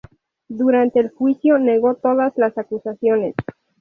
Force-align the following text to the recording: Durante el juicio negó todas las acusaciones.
Durante 0.49 0.99
el 0.99 1.11
juicio 1.11 1.59
negó 1.59 1.93
todas 1.93 2.33
las 2.35 2.57
acusaciones. 2.57 3.35